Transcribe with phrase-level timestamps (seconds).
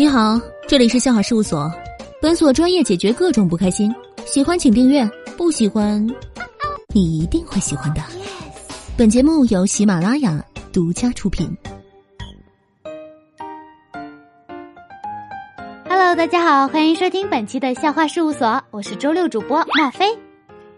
[0.00, 1.70] 你好，这里是笑话事务所，
[2.22, 3.94] 本所专业解决各种不开心。
[4.24, 6.02] 喜欢请订阅，不喜欢，
[6.94, 8.00] 你一定会喜欢的。
[8.96, 10.42] 本节目由喜马拉雅
[10.72, 11.54] 独家出品。
[15.86, 20.18] Hello，大家好，欢迎收听本期的笑话事务所，我是周六主播莫非。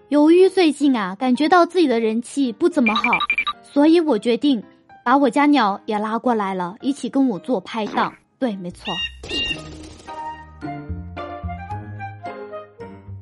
[0.09, 3.05] 由于最近啊，感觉到自己的人气不怎么好，
[3.63, 4.61] 所以我决定
[5.05, 8.13] 把我家鸟也拉过来了，一起跟我做拍档。
[8.43, 8.93] 对，没错。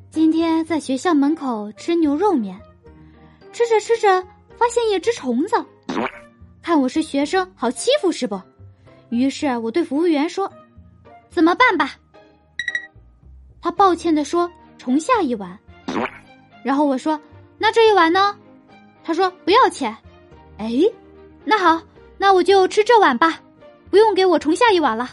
[0.09, 2.59] 今天在学校门口吃牛肉面，
[3.53, 4.19] 吃着吃着
[4.57, 5.63] 发现一只虫子，
[6.63, 8.41] 看我是学生，好欺负是不？
[9.11, 10.51] 于是我对服务员说
[11.29, 11.91] ：“怎么办吧？”
[13.61, 15.55] 他抱歉的说：“重下一碗。”
[16.65, 17.21] 然后我说
[17.59, 18.35] ：“那这一碗呢？”
[19.05, 19.95] 他说：“不要钱。”
[20.57, 20.81] 哎，
[21.45, 21.79] 那好，
[22.17, 23.39] 那我就吃这碗吧。
[23.91, 25.09] 不用给我重下一碗了，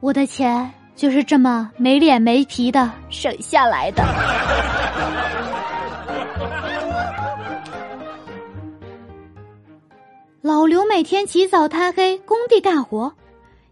[0.00, 4.02] 我的钱就是这么没脸没皮的省下来的。
[10.40, 13.12] 老刘每天起早贪黑工地干活，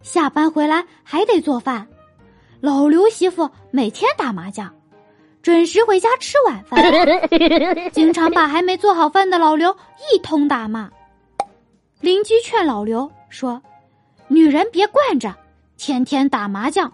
[0.02, 1.88] 下班回来还得做饭。
[2.60, 4.70] 老刘媳妇每天打麻将，
[5.40, 6.82] 准时回家吃晚饭，
[7.92, 9.74] 经常把还没做好饭的老刘
[10.12, 10.90] 一通打骂。
[12.00, 13.62] 邻居劝老刘说。
[14.28, 15.34] 女人别惯着，
[15.76, 16.92] 天天打麻将，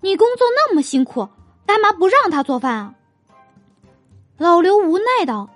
[0.00, 1.28] 你工作那么辛苦，
[1.64, 2.94] 干嘛不让他做饭啊？
[4.38, 5.48] 老刘无奈道：“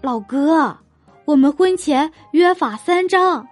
[0.00, 0.78] 老哥，
[1.26, 3.46] 我们婚前约法三章，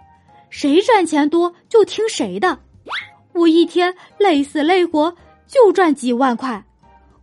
[0.49, 2.59] 谁赚钱多就听谁的。
[3.35, 5.15] 我一天累死累活
[5.47, 6.65] 就赚几万块，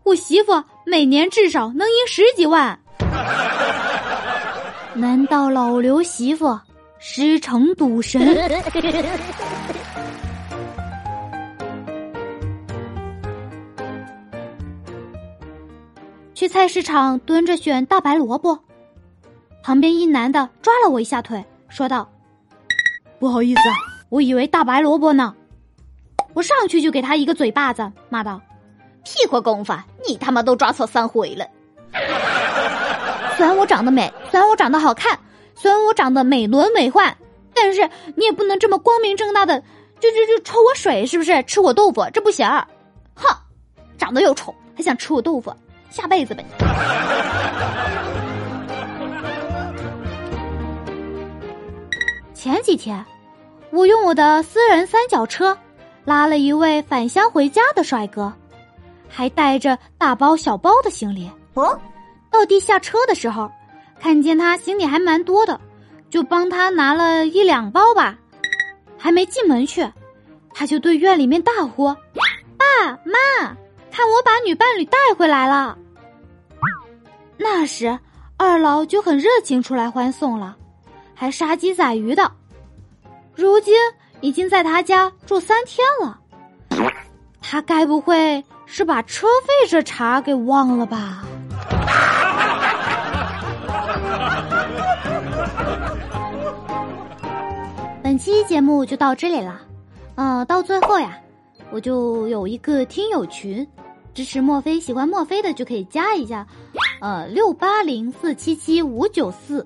[0.03, 2.79] 我媳妇每年至少能赢十几万。
[4.93, 6.59] 难道老刘媳妇？”
[7.01, 8.21] 师承赌神，
[16.35, 18.59] 去菜市场蹲着选大白萝卜，
[19.63, 22.09] 旁边一男的抓了我一下腿，说道
[23.17, 23.61] ：“不好意思，
[24.09, 25.33] 我以为大白萝卜呢。”
[26.35, 28.41] 我上去就给他一个嘴巴子，骂道
[29.05, 29.73] ：“屁股功夫，
[30.05, 31.47] 你他妈都抓错三回了！
[33.37, 35.17] 虽然我长得美，虽然我长得好看。”
[35.61, 37.13] 虽然我长得美轮美奂，
[37.53, 39.61] 但是你也不能这么光明正大的
[39.99, 41.43] 就就就抽我水，是不是？
[41.43, 42.47] 吃我豆腐，这不行！
[43.13, 43.27] 哼，
[43.97, 45.53] 长得又丑，还想吃我豆腐，
[45.89, 46.49] 下辈子吧你！
[52.33, 53.05] 前几天，
[53.71, 55.57] 我用我的私人三角车
[56.05, 58.31] 拉了一位返乡回家的帅哥，
[59.09, 61.29] 还带着大包小包的行李。
[61.55, 61.77] 哦，
[62.31, 63.51] 到地下车的时候。
[63.99, 65.59] 看见他行李还蛮多的，
[66.09, 68.17] 就帮他拿了一两包吧。
[68.97, 69.89] 还没进门去，
[70.53, 71.87] 他就对院里面大呼
[72.57, 73.55] ：“爸妈，
[73.91, 75.77] 看我把女伴侣带回来了！”
[77.37, 77.97] 那时
[78.35, 80.57] 二老就很热情出来欢送了，
[81.15, 82.31] 还杀鸡宰鱼的。
[83.35, 83.73] 如今
[84.19, 86.19] 已经在他家住三天了，
[87.41, 91.23] 他该不会是把车费这茬给忘了吧？
[98.19, 99.61] 期节目就到这里了，
[100.15, 101.17] 呃，到最后呀，
[101.71, 103.65] 我就有一个听友群，
[104.13, 106.45] 支持墨菲、喜欢墨菲的就可以加一下，
[106.99, 109.65] 呃，六八零四七七五九四。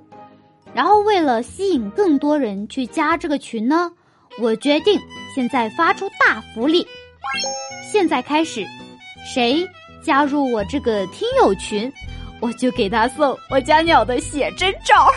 [0.72, 3.91] 然后为了吸引更多人去加这个群呢，
[4.40, 5.00] 我决定
[5.34, 6.85] 现在发出大福利，
[7.91, 8.64] 现在开始，
[9.25, 9.68] 谁
[10.03, 11.91] 加入我这个听友群，
[12.40, 15.12] 我就给他送我家鸟的写真照。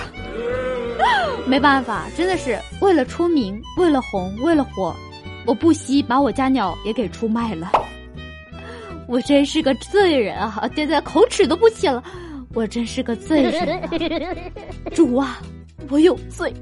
[1.47, 4.94] 没办法，真的是为了出名，为了红，为了火，
[5.47, 7.71] 我不惜把我家鸟也给出卖了。
[9.06, 10.69] 我真是个罪人啊！
[10.75, 12.03] 现在口齿都不清了，
[12.55, 13.81] 我真是个罪人。
[14.93, 15.39] 主啊，
[15.89, 16.53] 我有罪。